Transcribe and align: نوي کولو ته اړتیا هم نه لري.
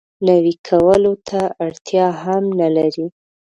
نوي 0.27 0.53
کولو 0.67 1.13
ته 1.27 1.41
اړتیا 1.65 2.07
هم 2.23 2.43
نه 2.59 2.67
لري. 2.75 3.07